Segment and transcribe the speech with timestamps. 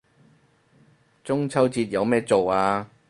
[1.23, 2.89] 中秋節有咩做啊